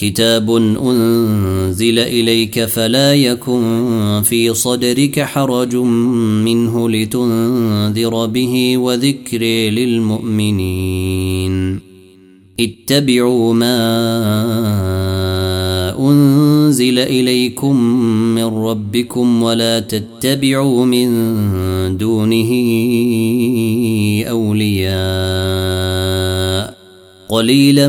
[0.00, 0.50] كتاب
[0.84, 11.80] أنزل إليك فلا يكن في صدرك حرج منه لتنذر به وذكر للمؤمنين.
[12.60, 13.80] اتبعوا ما
[15.98, 17.76] أنزل إليكم
[18.34, 21.08] من ربكم ولا تتبعوا من
[21.96, 22.50] دونه
[24.30, 25.90] أولياء.
[27.28, 27.88] قليلا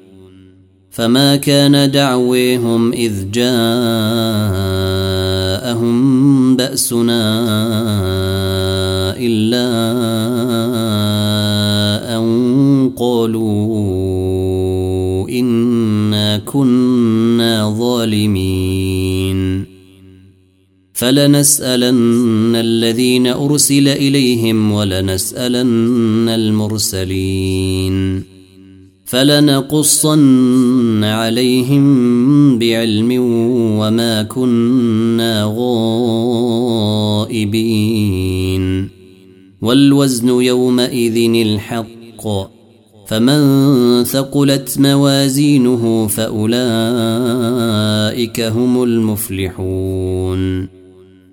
[0.91, 3.51] فما كان دعويهم إذ جاءهم
[6.55, 7.21] بأسنا
[9.17, 9.67] إلا
[12.17, 13.59] أن قالوا
[15.29, 19.65] إنا كنا ظالمين
[20.93, 28.23] فلنسألن الذين أرسل إليهم ولنسألن المرسلين
[29.11, 33.11] فلنقصن عليهم بعلم
[33.79, 35.53] وما كنا
[37.27, 38.89] غائبين.
[39.61, 42.27] والوزن يومئذ الحق
[43.07, 46.51] فمن ثقلت موازينه فأولئك
[48.41, 50.67] هم المفلحون.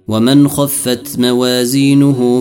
[0.08, 2.40] ومن خفت موازينه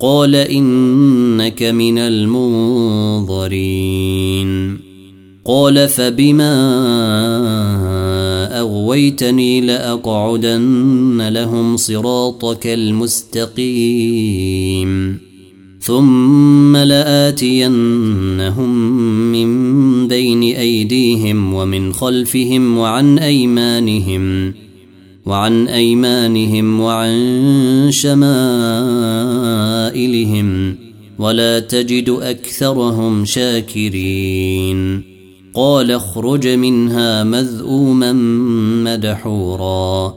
[0.00, 3.36] قال إنك من المنظرين.
[5.44, 6.56] قال فبما
[8.60, 14.06] أغويتني لأقعدن لهم صراطك المستقيم.
[15.80, 18.70] ثم لآتينهم
[19.32, 24.65] من بين أيديهم ومن خلفهم وعن أيمانهم.
[25.26, 28.26] وعن أيمانهم وعن شمائلهم
[31.18, 35.02] ولا تجد أكثرهم شاكرين.
[35.54, 38.12] قال اخرج منها مذءوما
[38.84, 40.14] مدحورا.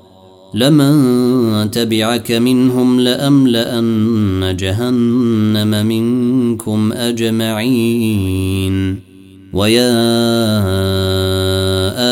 [0.54, 9.08] لمن تبعك منهم لأملأن جهنم منكم أجمعين.
[9.54, 9.92] ويا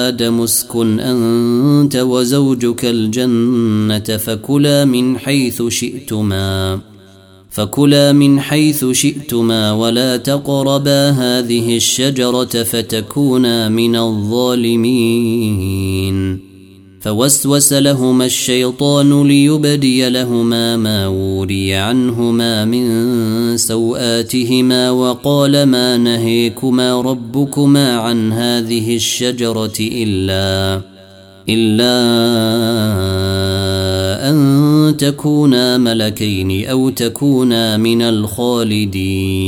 [0.07, 6.79] آدم اسكن أنت وزوجك الجنة فكلا من حيث شئتما
[7.49, 15.27] فكلا من حيث شئتما ولا تقربا هذه الشجرة فتكونا من الظالمين.
[16.99, 28.31] فوسوس لهما الشيطان ليبدي لهما ما وري عنهما من سوآتهما وقال ما نهيكما ربكما عن
[28.33, 30.81] هذه الشجرة إلا
[31.49, 31.97] إلا
[34.29, 39.47] أن تكونا ملكين أو تكونا من الخالدين.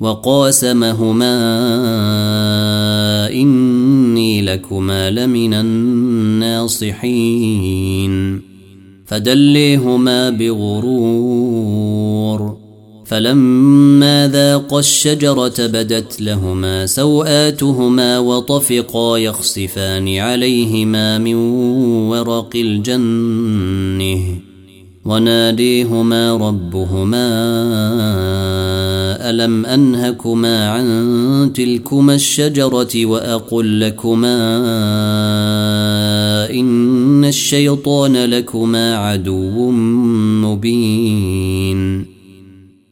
[0.00, 1.36] وقاسمهما
[3.32, 6.96] إني لكما لمن الناصحين.
[9.06, 11.76] فدليهما بغرور.
[13.06, 21.34] فلما ذاقا الشجرة بدت لهما سوآتهما وطفقا يخصفان عليهما من
[22.08, 24.45] ورق الجنة.
[25.06, 27.26] وناديهما ربهما
[29.30, 34.36] ألم أنهكما عن تلكما الشجرة وأقل لكما
[36.50, 39.70] إن الشيطان لكما عدو
[40.40, 42.15] مبين.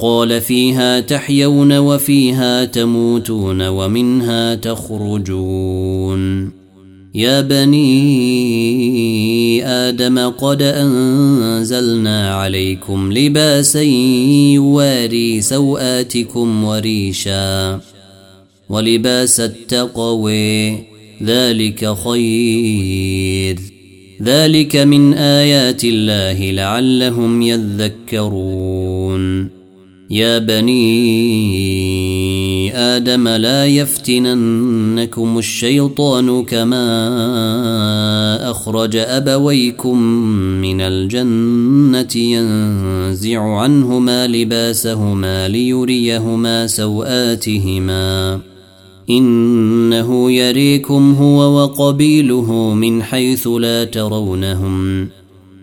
[0.00, 6.50] قال فيها تحيون وفيها تموتون ومنها تخرجون.
[7.14, 8.06] يا بني
[9.66, 13.82] آدم قد أنزلنا عليكم لباسا
[14.52, 17.80] يواري سوآتكم وريشا
[18.68, 20.70] ولباس التقوي
[21.22, 23.60] ذلك خير.
[24.22, 28.80] ذلك من آيات الله لعلهم يذكرون.
[30.10, 30.76] يا بني
[32.76, 36.90] آدم لا يفتننكم الشيطان كما
[38.50, 40.02] أخرج أبويكم
[40.62, 48.40] من الجنة ينزع عنهما لباسهما ليريهما سوآتهما.
[49.10, 55.08] إنه يريكم هو وقبيله من حيث لا ترونهم.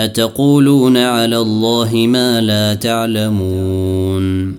[0.00, 4.56] أتقولون على الله ما لا تعلمون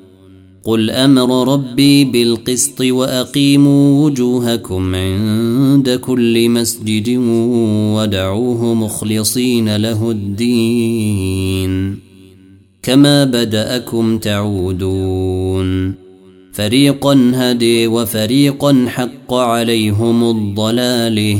[0.63, 7.17] قل أمر ربي بالقسط وأقيموا وجوهكم عند كل مسجد
[7.95, 11.99] ودعوه مخلصين له الدين
[12.83, 15.93] كما بدأكم تعودون
[16.53, 21.39] فريقا هدي وفريقا حق عليهم الضلالة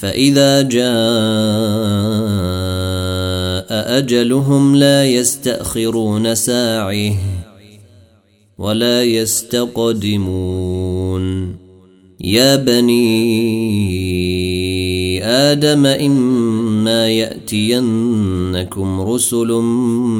[0.00, 0.88] فإذا جاء
[3.98, 7.14] أجلهم لا يستأخرون ساعه
[8.58, 10.48] ولا يستقدمون.
[12.20, 12.98] يا بني
[15.24, 15.86] آدم
[16.88, 19.48] إما يأتينكم رسل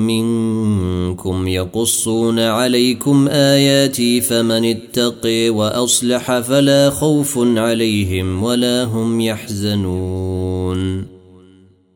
[0.07, 11.05] منكم يقصون عليكم آياتي فمن اتقي وأصلح فلا خوف عليهم ولا هم يحزنون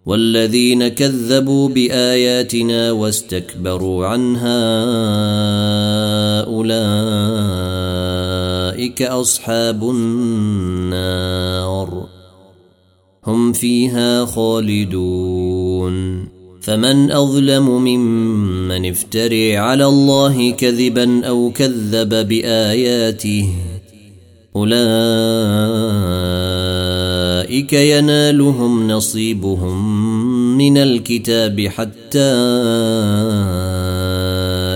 [0.06, 4.62] والذين كذبوا بآياتنا واستكبروا عنها
[6.44, 7.82] أولئك
[9.02, 11.61] أصحاب النار
[13.26, 15.92] هم فيها خالدون.
[16.62, 23.48] فمن أظلم ممن افتري على الله كذبا أو كذب بآياته
[24.56, 24.72] أولئك
[27.72, 30.02] ينالهم نصيبهم
[30.58, 32.32] من الكتاب حتى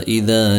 [0.09, 0.59] إذا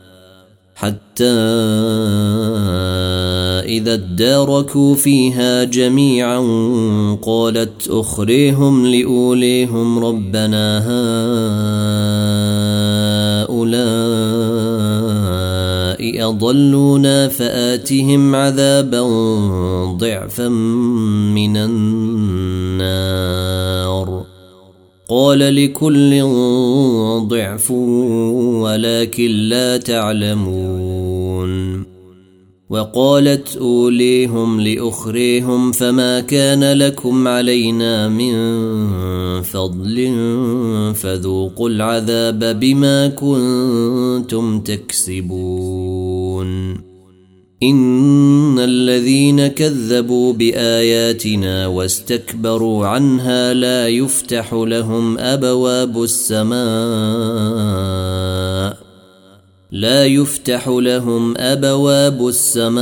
[0.81, 1.23] حتى
[3.65, 6.39] إذا اداركوا فيها جميعا
[7.21, 10.79] قالت أخريهم لأوليهم ربنا
[13.41, 13.81] هؤلاء
[16.29, 19.01] أضلونا فآتهم عذابا
[19.97, 22.71] ضعفا من النار.
[25.11, 26.23] قال لكل
[27.27, 27.71] ضعف
[28.61, 31.51] ولكن لا تعلمون.
[32.69, 38.33] وقالت أوليهم لأخريهم فما كان لكم علينا من
[39.41, 40.13] فضل
[40.95, 46.11] فذوقوا العذاب بما كنتم تكسبون.
[47.63, 56.61] إن الذين كذبوا بآياتنا واستكبروا عنها لا يفتح لهم أبواب السماء.
[59.71, 62.81] لا يفتح لهم أبواب السماء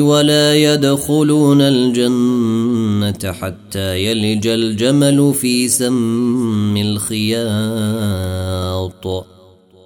[0.00, 7.40] ولا يدخلون الجنة حتى يلج الجمل في سم الخياط.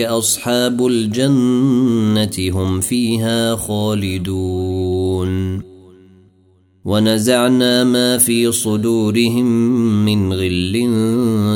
[0.00, 5.62] أصحاب الجنة هم فيها خالدون.
[6.84, 9.46] ونزعنا ما في صدورهم
[10.04, 10.90] من غل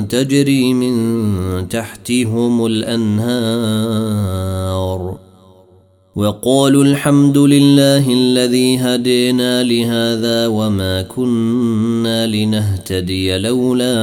[0.08, 3.22] تجري من تحتهم الأنهار.
[6.16, 13.94] وقالوا الحمد لله الذي هدينا لهذا وما كنا لنهتدي لولا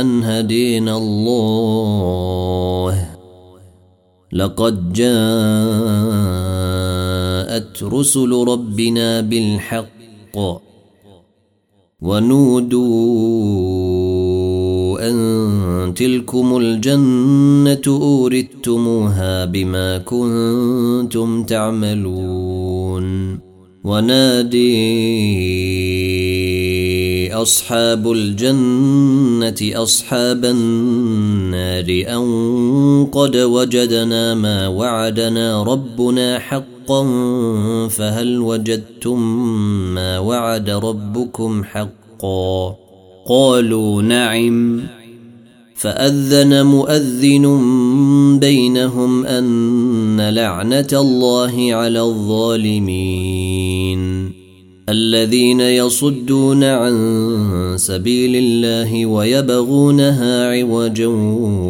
[0.00, 3.08] أن هدينا الله.
[4.32, 5.12] لقد جاءت
[7.82, 10.38] رسل ربنا بالحق
[12.02, 13.91] ونودوا
[15.02, 23.38] أن تلكم الجنة أوردتموها بما كنتم تعملون.
[23.84, 24.62] ونادي
[27.34, 37.02] أصحاب الجنة أصحاب النار أن قد وجدنا ما وعدنا ربنا حقا
[37.88, 39.20] فهل وجدتم
[39.94, 42.81] ما وعد ربكم حقا؟
[43.26, 44.82] قالوا نعم.
[45.74, 47.46] فأذن مؤذن
[48.40, 53.12] بينهم أن لعنة الله على الظالمين
[54.88, 61.06] الذين يصدون عن سبيل الله ويبغونها عوجا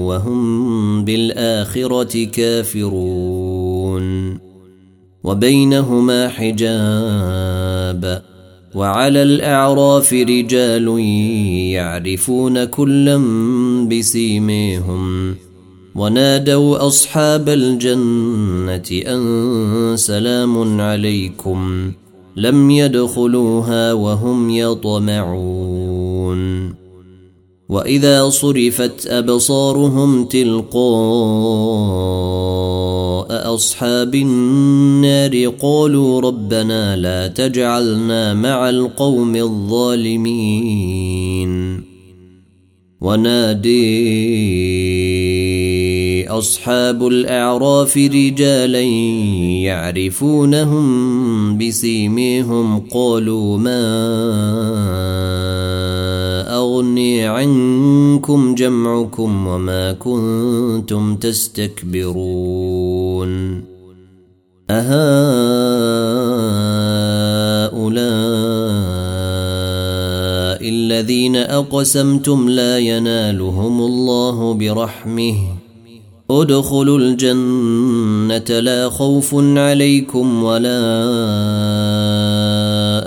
[0.07, 4.03] وهم بالآخرة كافرون.
[5.25, 7.53] وبينهما حجاب.
[8.75, 10.99] وعلى الأعراف رجال
[11.73, 13.17] يعرفون كلا
[13.91, 15.35] بسيميهم
[15.95, 21.93] ونادوا أصحاب الجنة أن سلام عليكم
[22.37, 26.03] لم يدخلوها وهم يطمعون
[27.69, 30.83] وإذا صرفت أبصارهم تلقاء
[33.55, 40.73] أصحاب النار قالوا ربنا لا تجعلنا مع القوم الظالمين.
[43.01, 43.83] ونادي
[46.29, 48.81] أصحاب الأعراف رجالا
[49.67, 50.87] يعرفونهم
[51.59, 53.83] بسيميهم قالوا ما
[56.83, 62.43] أغني عنكم جمعكم وما كنتم تستكبرون.
[64.71, 64.83] أهؤلاء
[70.69, 75.37] الذين أقسمتم لا ينالهم الله برحمه.
[76.31, 80.83] ادخلوا الجنة لا خوف عليكم ولا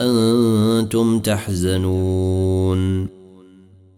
[0.01, 3.14] أنتم تحزنون.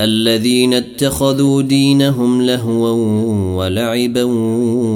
[0.00, 2.90] الذين اتخذوا دينهم لهوا
[3.56, 4.24] ولعبا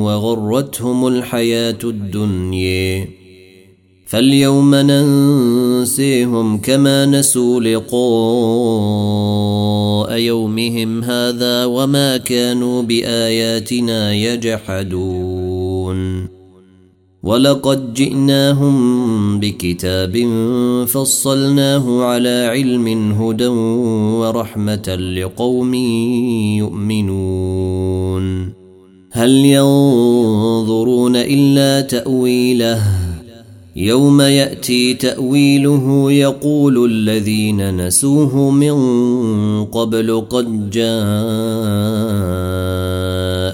[0.03, 3.09] وغرتهم الحياة الدنيا.
[4.07, 7.95] فاليوم ننسيهم كما نسوا لقاء
[10.19, 16.24] يومهم هذا وما كانوا بآياتنا يجحدون.
[17.25, 20.29] ولقد جئناهم بكتاب
[20.87, 23.47] فصلناه على علم هدى
[24.21, 25.75] ورحمه لقوم
[26.59, 28.53] يؤمنون
[29.13, 32.83] هل ينظرون الا تاويله
[33.77, 38.75] يوم ياتي تاويله يقول الذين نسوه من
[39.65, 40.71] قبل قد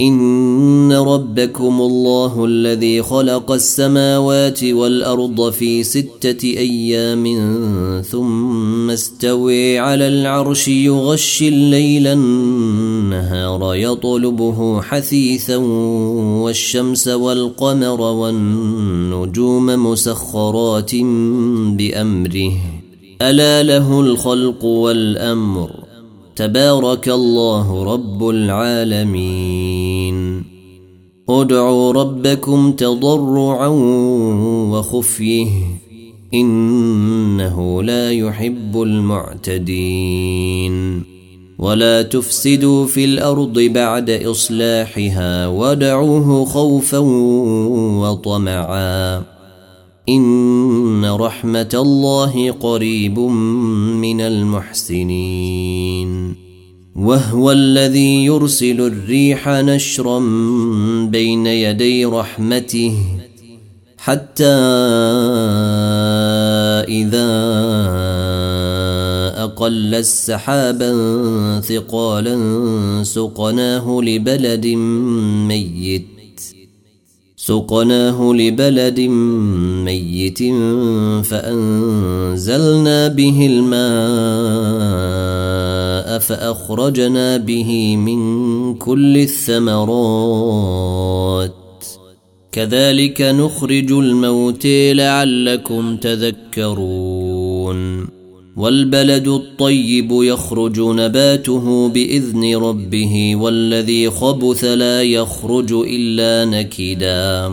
[0.00, 7.24] ان ربكم الله الذي خلق السماوات والارض في سته أيام
[8.10, 15.56] ثم استوي على العرش يغشي الليل النهار يطلبه حثيثا
[16.42, 20.94] والشمس والقمر والنجوم مسخرات
[21.76, 22.52] بامره
[23.22, 25.83] الا له الخلق والامر
[26.36, 30.14] تبارك الله رب العالمين.
[31.28, 33.68] ادعوا ربكم تضرعا
[34.70, 35.48] وخفيه
[36.34, 40.74] إنه لا يحب المعتدين.
[41.58, 46.98] ولا تفسدوا في الأرض بعد إصلاحها ودعوه خوفا
[47.98, 49.33] وطمعا.
[50.08, 55.64] ان رحمه الله قريب من المحسنين
[56.96, 60.18] وهو الذي يرسل الريح نشرا
[61.10, 62.94] بين يدي رحمته
[63.96, 64.54] حتى
[66.88, 67.30] اذا
[69.44, 70.92] أقل السحابا
[71.60, 72.36] ثقالا
[73.04, 74.66] سقناه لبلد
[75.48, 76.06] ميت
[77.46, 79.00] سقناه لبلد
[79.84, 80.38] ميت
[81.24, 83.78] فأنزلنا به الماء
[86.18, 90.24] فأخرجنا به من كل الثمرات.
[92.52, 97.74] كذلك نخرج الموت لعلكم تذكرون.
[98.56, 107.52] والبلد الطيب يخرج نباته بإذن ربه والذي خبث لا يخرج إلا نكدا.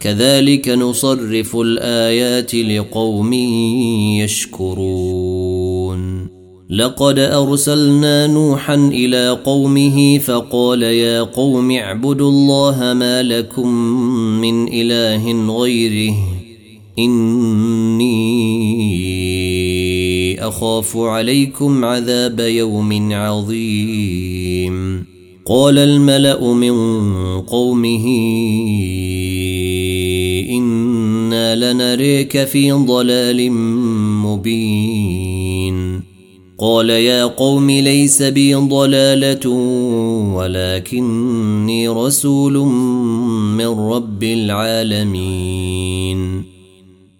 [0.00, 3.32] كذلك نصرف الآيات لقوم
[4.22, 6.28] يشكرون.
[6.70, 13.68] لقد أرسلنا نوحا إلى قومه فقال يا قوم اعبدوا الله ما لكم
[14.40, 16.14] من إله غيره
[16.98, 18.08] إني
[20.38, 25.04] أخاف عليكم عذاب يوم عظيم.
[25.46, 26.72] قال الملأ من
[27.40, 28.04] قومه
[30.50, 33.52] أنا لنريك في ضلال
[34.22, 36.02] مبين.
[36.58, 39.50] قال يا قوم ليس بي ضلالة
[40.34, 42.58] ولكني رسول
[43.56, 45.78] من رب العالمين.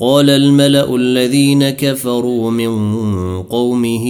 [0.00, 2.72] قال الملأ الذين كفروا من
[3.42, 4.06] قومه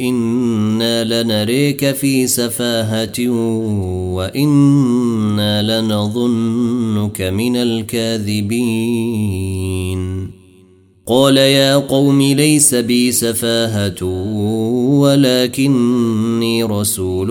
[0.00, 3.28] إنا لنريك في سفاهة
[4.14, 8.70] وإنا لنظنك من الكاذبين.
[11.06, 14.04] قال يا قوم ليس بي سفاهة
[15.00, 17.28] ولكني رسول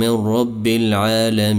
[0.00, 1.58] من رب العالمين.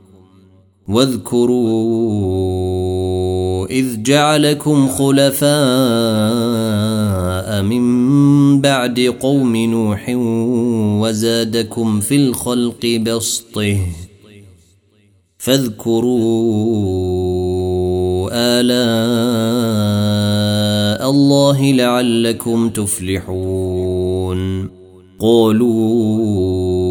[0.87, 2.41] واذكروا
[3.67, 5.51] إذ جعلكم خلفاء
[7.61, 10.05] من بعد قوم نوح
[11.01, 13.77] وزادكم في الخلق بسطه
[15.37, 16.71] فاذكروا
[18.33, 18.71] آلاء
[21.09, 24.41] الله لعلكم تفلحون
[25.19, 26.90] قالوا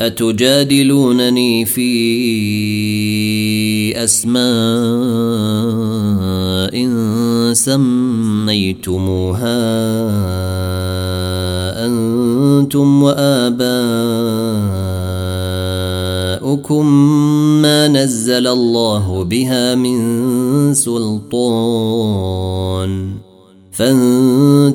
[0.00, 1.94] أتجادلونني في
[4.04, 4.44] أسماء
[7.52, 9.04] سميتموها
[11.86, 13.66] أنتم وآباؤكم
[17.62, 22.04] ما نزل الله بها من سلطان
[23.72, 24.74] فانتظروا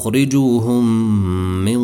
[0.00, 0.84] أخرجوهم
[1.64, 1.80] من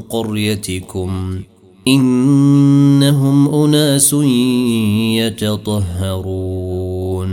[0.00, 1.40] قريتكم
[1.88, 4.12] إنهم أناس
[5.18, 7.30] يتطهرون.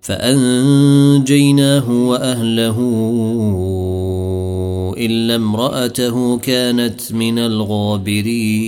[0.00, 2.78] فأنجيناه وأهله
[4.98, 8.64] إلا امرأته كانت من الغابرين.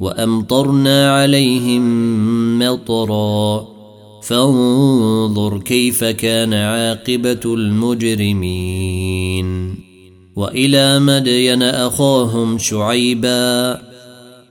[0.00, 1.84] وأمطرنا عليهم
[2.58, 3.75] مطرا
[4.26, 9.46] فانظر كيف كان عاقبة المجرمين.
[10.36, 13.80] وإلى مدين أخاهم شعيبا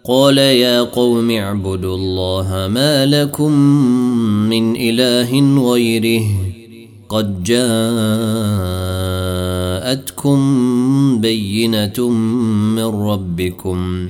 [0.03, 3.51] قال يا قوم اعبدوا الله ما لكم
[4.49, 6.25] من إله غيره
[7.09, 7.65] قد جاءتكم
[11.21, 14.09] بينة من ربكم.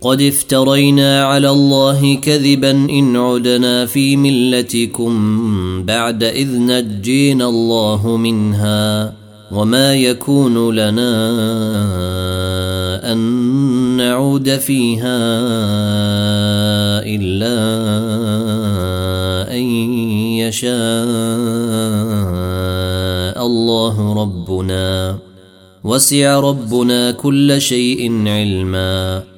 [0.00, 5.12] قد افترينا على الله كذبا إن عدنا في ملتكم
[5.84, 9.12] بعد إذ نجينا الله منها
[9.52, 11.12] وما يكون لنا
[13.12, 13.18] أن
[13.96, 15.18] نعود فيها
[17.02, 17.58] إلا
[19.54, 19.62] أن
[20.38, 20.76] يشاء
[23.46, 25.18] الله ربنا.
[25.84, 29.37] وسع ربنا كل شيء علما.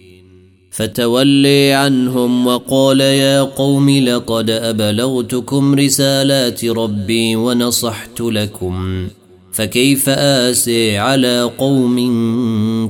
[0.81, 9.07] فتولي عنهم وقال يا قوم لقد أبلغتكم رسالات ربي ونصحت لكم
[9.53, 11.97] فكيف آسي على قوم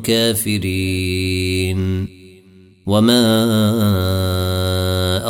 [0.04, 1.82] كافرين
[2.86, 3.24] وما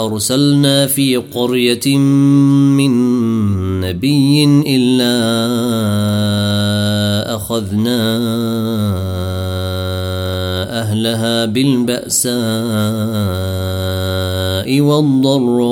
[0.05, 2.91] أرسلنا في قرية من
[3.81, 5.11] نبي إلا
[7.35, 9.10] أخذنا
[10.91, 12.31] أهلها بالبأساء
[14.81, 15.71] والضراء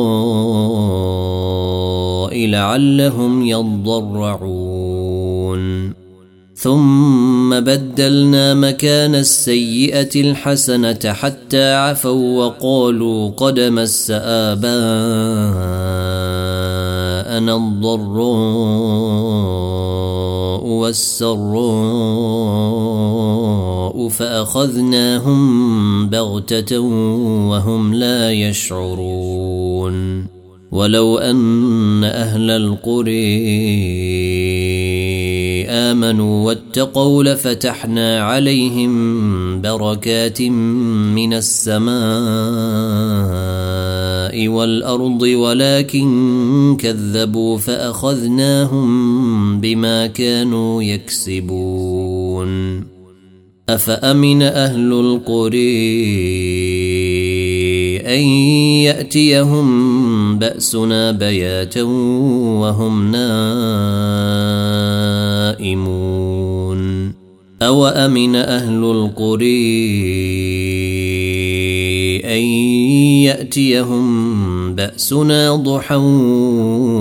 [2.47, 4.79] لعلهم يضرعون.
[6.55, 14.69] ثم بدلنا مكان السيئة الحسنة حتى عفوا وقالوا قد مس آباءنا
[17.55, 18.99] الضراء.
[20.79, 22.09] والسراء
[24.09, 25.39] فأخذناهم
[26.09, 26.79] بغتة
[27.49, 30.25] وهم لا يشعرون.
[30.71, 33.35] ولو أن أهل القرى
[35.69, 41.99] آمنوا واتقوا لفتحنا عليهم بركات من السماء.
[44.47, 48.89] والأرض ولكن كذبوا فأخذناهم
[49.62, 52.49] بما كانوا يكسبون.
[53.69, 55.99] أفأمن أهل القرى
[57.97, 58.21] أن
[58.89, 63.60] يأتيهم بأسنا بياتا وهم نائمون؟
[67.62, 69.69] أوأمن أهل القرى
[72.25, 72.41] أن
[73.25, 75.95] يأتيهم بأسنا ضحى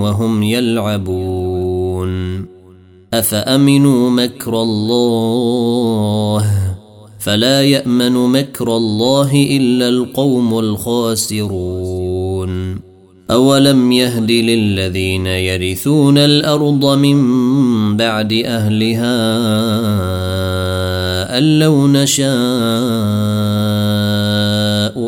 [0.02, 2.44] وهم يلعبون.
[3.14, 6.46] أفأمنوا مكر الله؟
[7.18, 12.48] فلا يأمن مكر الله إلا القوم الخاسرون.
[13.30, 17.16] أولم يهد للذين يرثون الأرض من
[17.96, 19.18] بعد أهلها
[21.38, 22.28] أن لو نشاء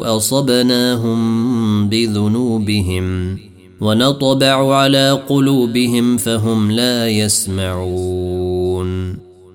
[0.05, 3.39] أصبناهم بذنوبهم
[3.81, 8.51] ونطبع على قلوبهم فهم لا يسمعون.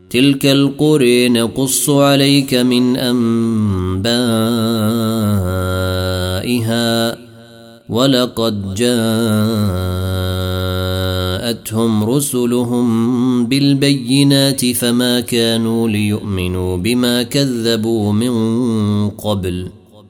[0.09, 4.35] تلك القرى نقص عليك من أنبائها
[7.89, 9.23] ولقد جاءتهم
[12.03, 18.33] رسلهم بالبينات فما كانوا ليؤمنوا بما كذبوا من
[19.09, 19.67] قبل.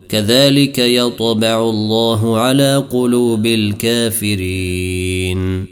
[0.10, 5.66] كذلك يطبع الله على قلوب الكافرين.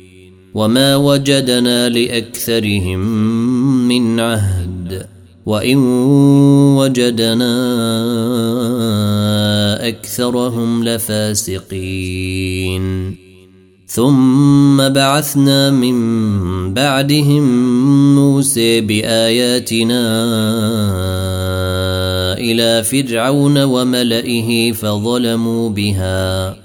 [0.54, 3.00] وما وجدنا لأكثرهم
[3.88, 5.06] من عهد.
[5.46, 5.78] وإن
[6.78, 7.54] وجدنا
[9.88, 12.84] أكثرهم لفاسقين.
[13.88, 15.94] ثم بعثنا من
[16.74, 17.44] بعدهم
[18.16, 20.04] موسى بآياتنا
[22.34, 26.56] إلى فرعون وملئه فظلموا بها.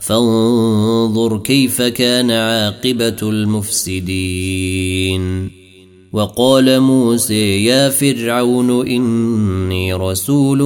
[0.00, 4.78] فانظر كيف كان عاقبة المفسدين.
[6.12, 10.58] وقال موسى يا فرعون إني رسول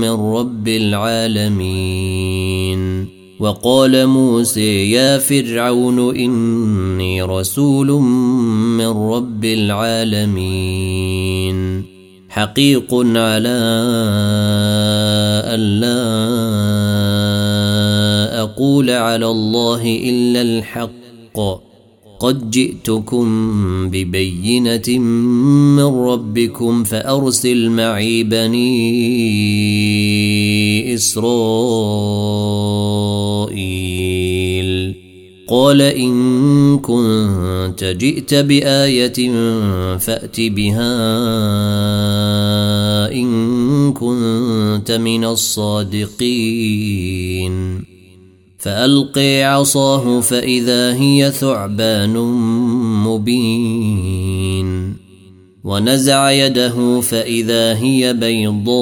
[0.00, 2.40] من رب العالمين.
[3.40, 7.86] وقال موسى يا فرعون إني رسول
[8.76, 11.10] من رب العالمين.
[12.30, 13.58] حقيق على
[15.54, 16.00] أن لا
[18.42, 20.90] أقول على الله إلا الحق.
[22.20, 23.26] قد جئتكم
[23.90, 24.98] ببينة
[25.78, 28.94] من ربكم فأرسل معي بني
[30.94, 31.40] إسرائيل.
[35.50, 39.30] قال إن كنت جئت بآية
[39.98, 40.96] فأت بها
[43.12, 46.20] إن كنت من الصادقين.
[48.58, 52.16] فألقي عصاه فإذا هي ثعبان
[53.06, 54.96] مبين.
[55.64, 58.80] ونزع يده فإذا هي بيضاء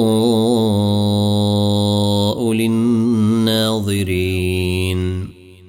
[2.53, 4.68] للناظرين.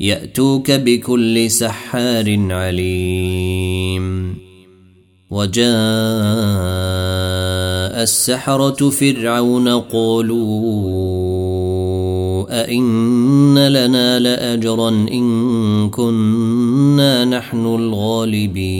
[0.00, 4.34] يأتوك بكل سحار عليم.
[5.30, 5.68] وجاء
[8.02, 10.38] السحرة فرعون قالوا
[12.64, 18.78] أئن لنا لأجرا إن كنا نحن الغالبين.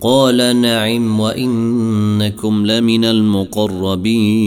[0.00, 4.46] قال نعم وإنكم لمن المقربين.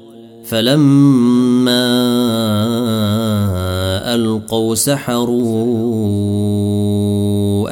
[0.51, 1.87] فلما
[4.15, 5.91] ألقوا سحروا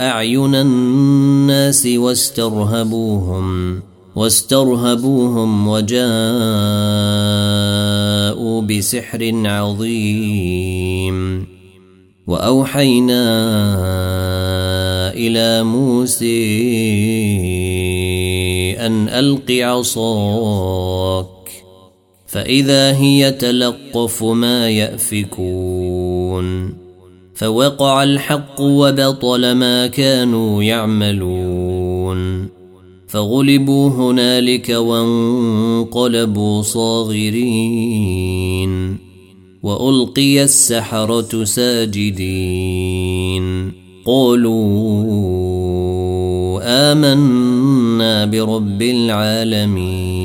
[0.09, 3.79] أعين الناس واسترهبوهم
[4.15, 6.07] واسترهبوهم وجاءوا
[8.61, 11.47] بسحر عظيم.
[12.27, 13.23] وأوحينا
[15.13, 16.45] إلى موسى
[18.79, 21.38] أن ألق عصاك
[22.29, 26.39] فإذا هي تلقف ما يأفكون
[27.33, 32.47] فوقع الحق وبطل ما كانوا يعملون
[33.07, 38.09] فغلبوا هنالك وانقلبوا صاغرين
[39.63, 42.99] وألقي السحرة ساجدين
[44.05, 44.99] قالوا
[46.91, 50.19] آمنا برب العالمين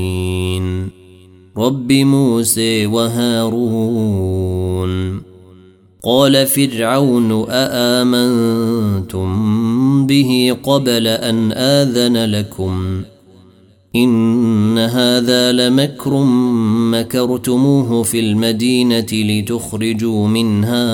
[1.58, 4.54] رب موسى وهارون.
[6.04, 9.26] قال فرعون أآمنتم
[10.06, 13.02] به قبل أن آذن لكم؟
[13.96, 16.24] إن هذا لمكر
[16.92, 20.84] مكرتموه في المدينة لتخرجوا منها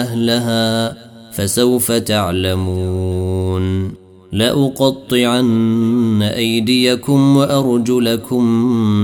[0.00, 0.96] أهلها
[1.32, 3.99] فسوف تعلمون.
[4.32, 8.44] لأقطعن أيديكم وأرجلكم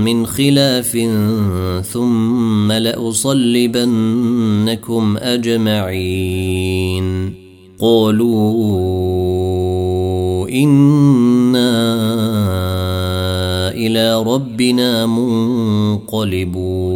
[0.03, 0.97] من خلاف
[1.91, 3.87] ثم لأصلبنكم
[5.17, 7.07] أجمعين.
[7.79, 8.69] قالوا
[10.49, 11.71] إنا
[13.71, 16.87] إلى ربنا منقلبون.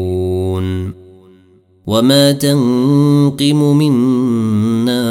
[1.88, 5.02] وما تنقم منا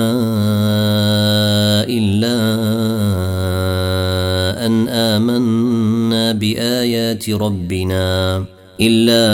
[1.88, 2.79] إلا
[6.32, 8.44] بآيات ربنا
[8.80, 9.26] إلا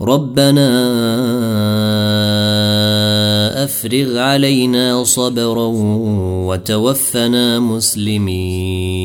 [0.00, 0.70] ربنا
[3.64, 5.66] أفرغ علينا صبرا
[6.46, 9.04] وتوفنا مسلمين.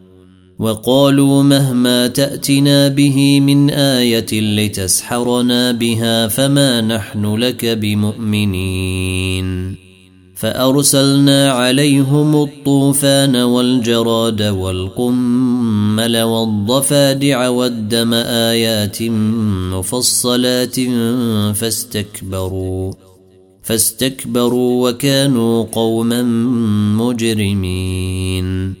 [0.61, 9.47] وقالوا مهما تأتنا به من آية لتسحرنا بها فما نحن لك بمؤمنين.
[10.35, 19.01] فأرسلنا عليهم الطوفان والجراد والقمل والضفادع والدم آيات
[19.73, 20.75] مفصلات
[21.55, 22.93] فاستكبروا
[23.63, 26.21] فاستكبروا وكانوا قوما
[26.97, 28.80] مجرمين.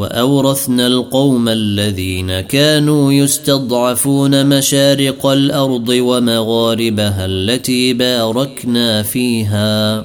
[0.00, 10.04] وأورثنا القوم الذين كانوا يستضعفون مشارق الأرض ومغاربها التي باركنا فيها.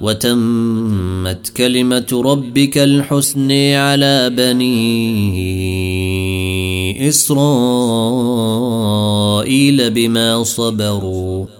[0.00, 5.48] وتمت كلمة ربك الحسن على بني
[7.08, 7.60] إسرائيل
[9.90, 11.59] بما صبروا.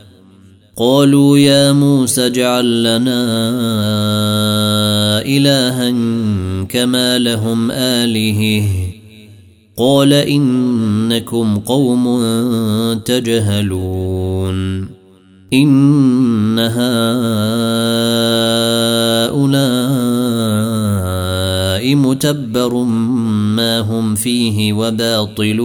[0.77, 3.21] قالوا يا موسى اجعل لنا
[5.21, 5.89] إلها
[6.69, 8.67] كما لهم الهه
[9.77, 12.23] قال إنكم قوم
[13.05, 14.81] تجهلون.
[15.53, 16.75] إن هؤلاء
[21.95, 22.83] متبر
[23.55, 25.61] ما هم فيه وباطل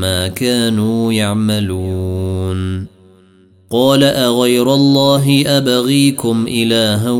[0.00, 2.97] ما كانوا يعملون.
[3.70, 7.10] قال أغير الله أبغيكم إلها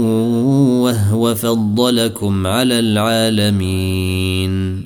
[0.81, 4.85] وهو فضلكم على العالمين.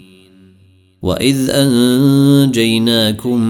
[1.03, 3.41] وإذ أنجيناكم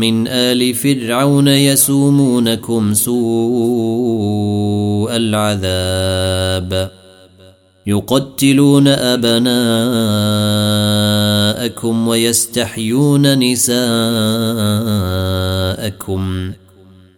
[0.00, 3.16] من آل فرعون يسومونكم سوء
[5.16, 6.90] العذاب.
[7.86, 9.48] يقتلون أبناءكم
[12.08, 13.80] ويستحيون نساءكم.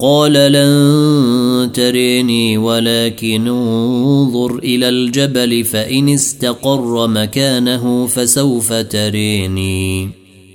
[0.00, 10.10] قال لن تريني ولكن انظر إلى الجبل فإن استقر مكانه فسوف تريني.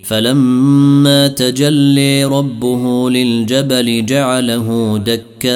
[0.06, 5.54] فلما تجلي ربه للجبل جعله دكاء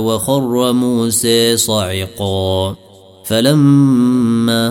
[0.00, 2.76] وخر موسى صعقا.
[3.24, 4.70] فلما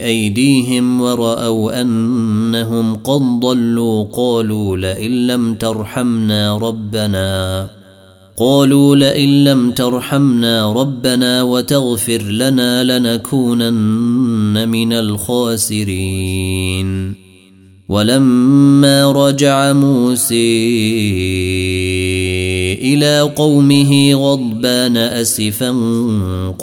[0.00, 7.68] أيديهم ورأوا أنهم قد ضلوا قالوا لئن لم ترحمنا ربنا
[8.38, 16.42] قالوا لئن لم ترحمنا ربنا وتغفر لنا لنكونن من الخاسرين.
[17.88, 20.32] ولما رجع موسى
[22.82, 25.70] إلى قومه غضبان أسفا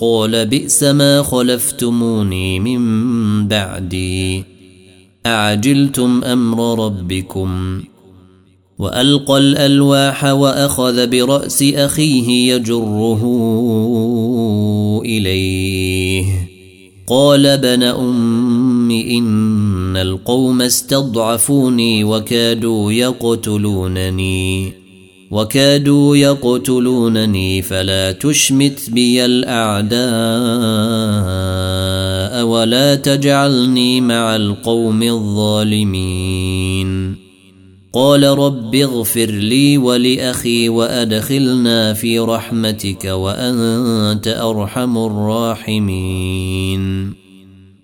[0.01, 4.43] قال بئس ما خلفتموني من بعدي.
[5.25, 7.81] أعجلتم أمر ربكم؟
[8.79, 13.21] وألقى الألواح وأخذ برأس أخيه يجره
[15.05, 16.49] إليه.
[17.07, 24.78] قال ابن أم إن القوم استضعفوني وكادوا يقتلونني.
[25.31, 29.99] وكادوا يقتلونني فلا تشمت بي الأعداء
[32.45, 36.89] ولا تجعلني مع القوم الظالمين.
[37.93, 46.79] قال رب اغفر لي ولأخي وأدخلنا في رحمتك وأنت أرحم الراحمين.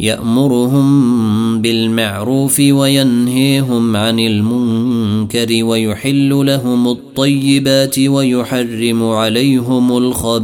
[0.00, 10.38] يأمرهم بالمعروف وينهيهم عن المنكر ويحل لهم الطيبات ويحرم عليهم الخبائث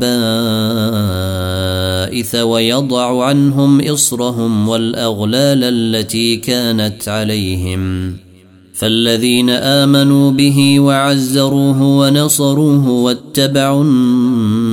[2.35, 8.17] ويضع عنهم إصرهم والأغلال التي كانت عليهم.
[8.77, 13.85] فالذين آمنوا به وعزروه ونصروه واتبعوا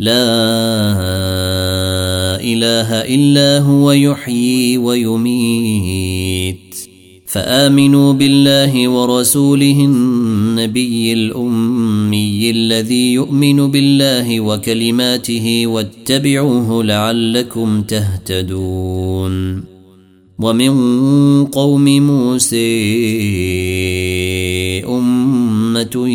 [0.00, 0.16] لا
[2.40, 6.56] إله إلا هو يحيي ويميت.
[7.26, 19.64] فآمنوا بالله ورسوله النبي الأمي الذي يؤمن بالله وكلماته واتبعوه لعلكم تهتدون.
[20.38, 20.74] ومن
[21.44, 22.80] قوم موسى
[25.70, 26.08] أمة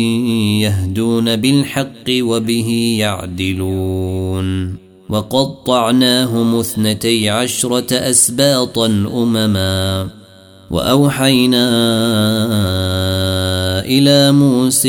[0.60, 4.76] يهدون بالحق وبه يعدلون.
[5.08, 10.08] وقطعناهم اثنتي عشرة أسباطا أمما.
[10.70, 11.68] وأوحينا
[13.84, 14.88] إلى موسى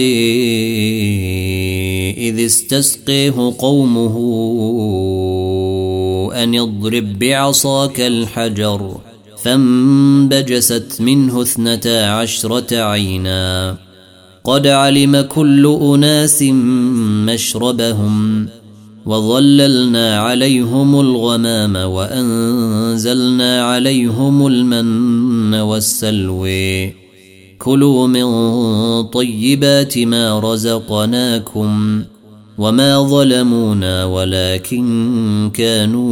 [2.18, 4.15] إذ استسقيه قومه
[6.43, 8.97] أن اضرب بعصاك الحجر.
[9.43, 13.78] فانبجست منه اثنتا عشرة عينا.
[14.48, 16.43] قد علم كل أناس
[17.28, 18.48] مشربهم
[19.06, 26.93] وظللنا عليهم الغمام وانزلنا عليهم المن والسلوي
[27.60, 28.24] كلوا من
[29.04, 32.04] طيبات ما رزقناكم
[32.58, 36.08] وما ظلمونا ولكن كانوا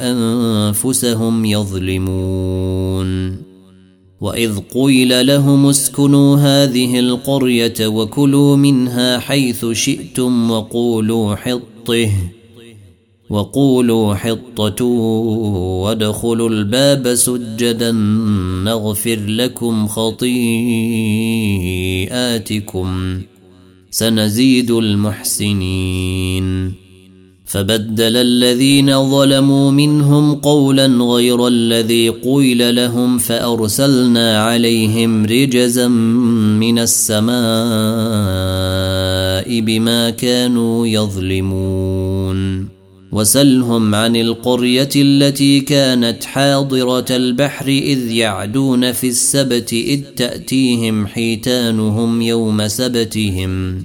[0.00, 3.43] انفسهم يظلمون
[4.24, 12.10] وإذ قيل لهم اسكنوا هذه القرية وكلوا منها حيث شئتم وقولوا حطه
[13.30, 14.84] وقولوا حطة
[15.84, 17.92] وادخلوا الباب سجدا
[18.64, 20.42] نغفر لكم خطيئاتكم
[23.90, 26.44] سنزيد المحسنين.
[27.44, 37.34] فبدل الذين ظلموا منهم قولا غير الذي قيل لهم فأرسلنا عليهم رجزا من السماء
[39.60, 42.68] بما كانوا يظلمون.
[43.12, 52.68] وسلهم عن القرية التي كانت حاضرة البحر إذ يعدون في السبت إذ تأتيهم حيتانهم يوم
[52.68, 53.84] سبتهم.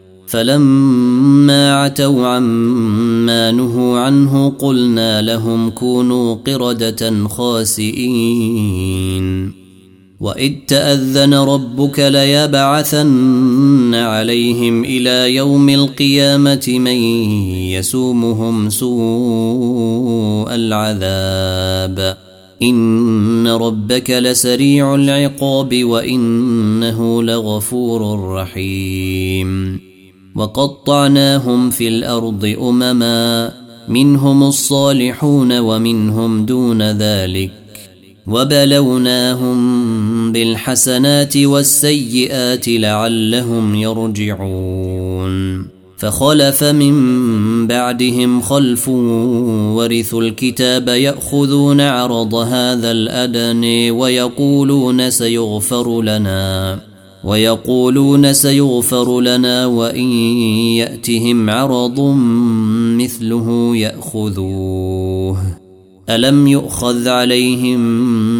[0.31, 8.81] فلما عتوا عما نهوا عنه قلنا لهم كونوا قردة خاسئين.
[10.19, 16.95] وإذ تأذن ربك ليبعثن عليهم إلى يوم القيامة من
[17.71, 22.17] يسومهم سوء العذاب.
[22.61, 29.90] إن ربك لسريع العقاب وإنه لغفور رحيم.
[30.35, 33.51] وقطعناهم في الأرض أمما
[33.87, 37.51] منهم الصالحون ومنهم دون ذلك.
[38.27, 39.61] وبلوناهم
[40.31, 45.67] بالحسنات والسيئات لعلهم يرجعون.
[45.97, 48.89] فخلف من بعدهم خلف
[49.77, 56.90] ورثوا الكتاب يأخذون عرض هذا الادني ويقولون سيغفر لنا.
[57.23, 60.11] ويقولون سيغفر لنا وإن
[60.77, 61.99] يأتهم عرض
[62.97, 65.37] مثله يأخذوه.
[66.09, 67.79] ألم يؤخذ عليهم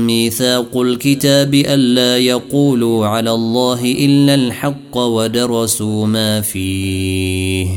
[0.07, 7.67] ميثاق الكتاب ألا يقولوا على الله إلا الحق ودرسوا ما فيه؟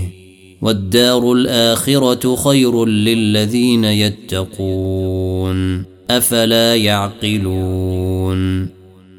[0.62, 5.84] والدار الآخرة خير للذين يتقون.
[6.10, 8.73] أفلا يعقلون؟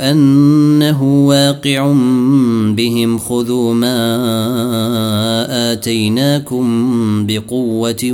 [0.00, 1.92] أنه واقع
[2.76, 3.96] بهم خذوا ما
[5.72, 6.66] آتيناكم
[7.26, 8.12] بقوة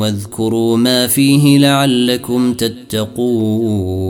[0.00, 4.00] واذكروا ما فيه لعلكم تتقون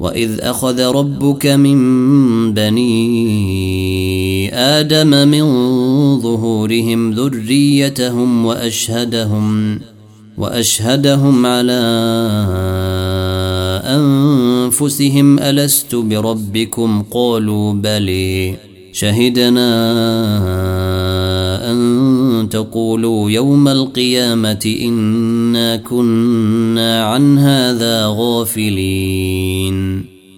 [0.00, 1.78] وإذ أخذ ربك من
[2.54, 5.44] بني آدم من
[6.20, 9.78] ظهورهم ذريتهم وأشهدهم
[10.38, 11.82] وأشهدهم على
[14.66, 18.56] أنفسهم ألست بربكم؟ قالوا بلي
[18.92, 19.70] شهدنا
[21.70, 29.76] أن تقولوا يوم القيامة إنا كنا عن هذا غافلين.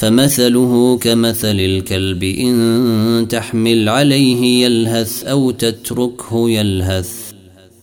[0.00, 7.10] فمثله كمثل الكلب إن تحمل عليه يلهث أو تتركه يلهث.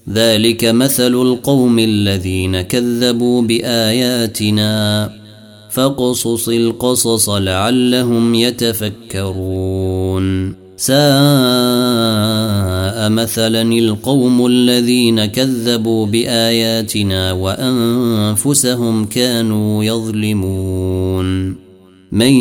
[0.10, 5.12] ذلك مثل القوم الذين كذبوا بآياتنا.
[5.72, 10.56] فاقصص القصص لعلهم يتفكرون.
[10.78, 10.98] ساء
[13.10, 21.67] مثلا القوم الذين كذبوا بآياتنا وأنفسهم كانوا يظلمون.
[22.12, 22.34] من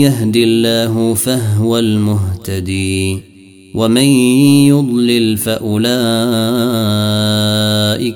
[0.00, 3.20] يهد الله فهو المهتدي
[3.74, 4.02] ومن
[4.68, 5.84] يضلل فأولئك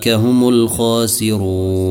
[0.09, 1.87] هم الخاسرون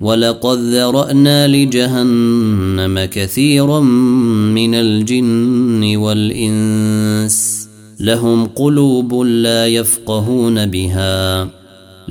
[0.00, 3.80] ولقد ذرأنا لجهنم كثيرا
[4.50, 7.68] من الجن والإنس
[8.00, 11.48] لهم قلوب لا يفقهون بها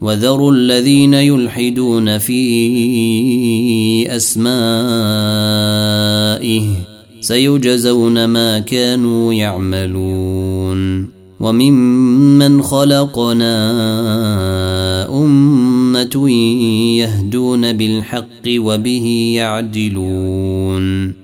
[0.00, 2.42] وذروا الذين يلحدون في
[4.16, 5.64] أسمائه
[7.20, 11.08] سيجزون ما كانوا يعملون
[11.40, 13.54] وممن خلقنا
[15.08, 16.30] أمة
[16.98, 21.23] يهدون بالحق وبه يعدلون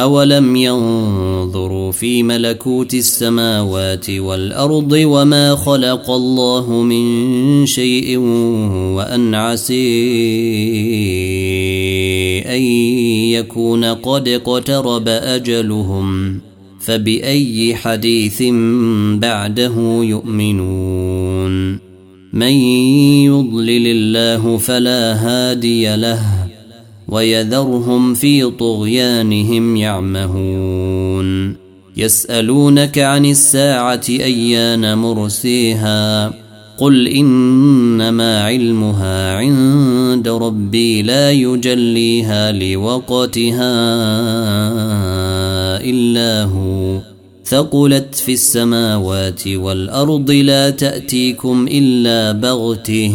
[0.00, 8.18] اولم ينظروا في ملكوت السماوات والارض وما خلق الله من شيء
[8.96, 9.74] وان عسي
[12.46, 12.62] ان
[13.32, 16.40] يكون قد اقترب اجلهم
[16.80, 18.42] فباي حديث
[19.14, 21.78] بعده يؤمنون؟
[22.32, 22.52] من
[23.26, 26.49] يضلل الله فلا هادي له
[27.10, 31.56] ويذرهم في طغيانهم يعمهون.
[31.96, 36.32] يسألونك عن الساعة أيان مرسيها؟
[36.78, 43.72] قل إنما علمها عند ربي لا يجليها لوقتها
[45.84, 46.98] إلا هو.
[47.44, 53.14] ثقلت في السماوات والأرض لا تأتيكم إلا بغته.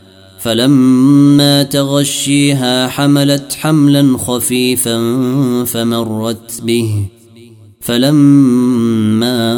[0.41, 4.97] فلما تغشيها حملت حملا خفيفا
[5.65, 7.05] فمرت به.
[7.81, 9.55] فلما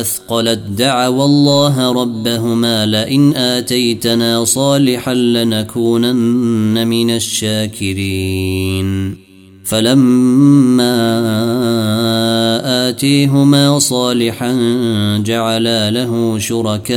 [0.00, 8.86] أثقلت دعوا الله ربهما لئن آتيتنا صالحا لنكونن من الشاكرين.
[9.64, 10.96] فلما
[12.88, 14.52] آتيهما صالحا
[15.26, 16.96] جعلا له شركاء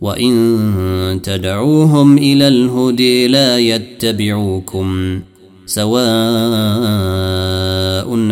[0.00, 5.20] وان تدعوهم إلى الهدي لا يتبعوكم
[5.66, 6.00] سواء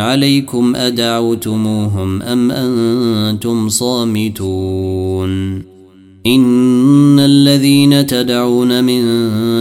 [0.00, 5.62] عليكم ادعوتموهم ام أنتم صامتون
[6.26, 9.02] ان الذين تدعون من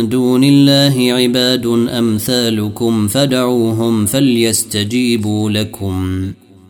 [0.10, 6.24] دون الله عباد امثالكم فدعوهم فليستجيبوا لكم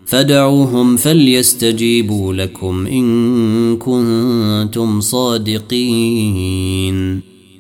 [0.07, 6.57] فدعوهم فليستجيبوا لكم إن كنتم صادقين.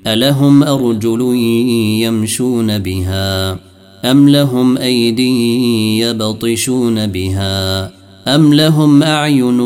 [0.07, 1.21] ألهم أرجل
[2.01, 3.59] يمشون بها
[4.05, 7.91] أم لهم أيدي يبطشون بها
[8.27, 9.59] أم لهم أعين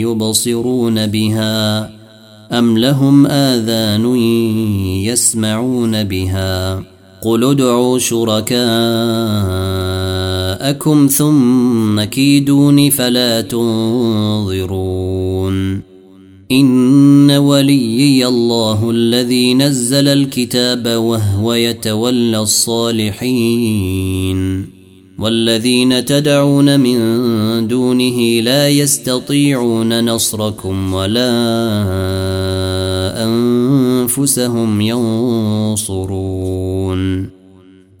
[0.00, 1.90] يبصرون بها
[2.52, 4.16] أم لهم آذان
[5.06, 6.82] يسمعون بها
[7.22, 7.98] قل ادعوا
[10.54, 14.74] شركاءكم ثم كيدون فلا تنظرون.
[16.52, 23.94] إن وليي الله الذي نزل الكتاب وهو يتولى الصالحين.
[25.18, 26.98] والذين تدعون من
[27.68, 31.30] دونه لا يستطيعون نصركم ولا
[33.24, 36.14] أنفسهم ينصرون.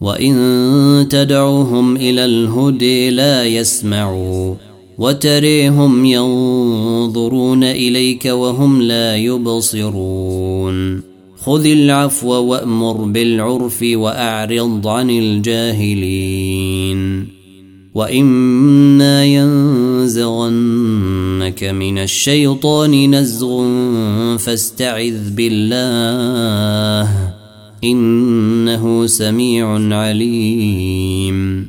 [0.04, 4.54] وان تدعوهم إلى الهدي لا يسمعوا
[4.98, 11.02] وتريهم ينظرون اليك وهم لا يبصرون
[11.36, 16.94] خذ العفو وامر بالعرف واعرض عن الجاهلين
[17.94, 20.14] واما ينزغنك
[21.64, 23.64] من الشيطان نزغ
[24.38, 27.33] فاستعذ بالله
[27.84, 31.68] إنه سميع عليم.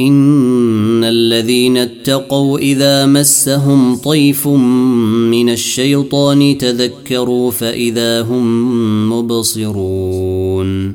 [0.00, 10.94] إن الذين اتقوا إذا مسهم طيف من الشيطان تذكروا فإذا هم مبصرون.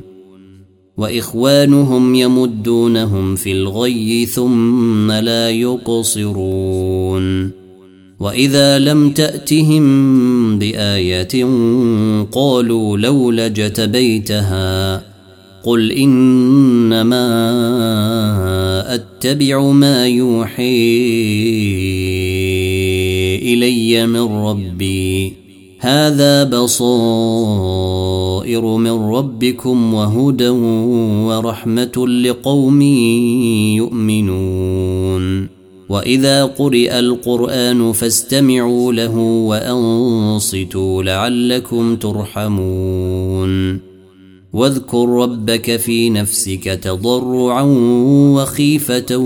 [0.96, 7.57] وإخوانهم يمدونهم في الغي ثم لا يقصرون.
[8.20, 11.44] واذا لم تاتهم بايه
[12.32, 15.02] قالوا لولا جتبيتها
[15.64, 17.24] قل انما
[18.94, 20.98] اتبع ما يوحي
[23.36, 25.32] الي من ربي
[25.80, 27.56] هذا بصائر
[28.76, 30.48] من ربكم وهدى
[31.28, 32.82] ورحمه لقوم
[33.76, 35.17] يؤمنون
[35.88, 43.80] واذا قرئ القران فاستمعوا له وانصتوا لعلكم ترحمون
[44.52, 47.62] واذكر ربك في نفسك تضرعا
[48.34, 49.16] وخيفة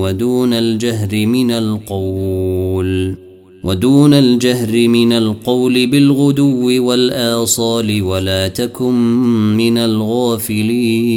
[0.00, 3.16] ودون الجهر من القول
[3.64, 8.94] ودون الجهر من القول بالغدو والآصال ولا تكن
[9.56, 11.16] من الغافلين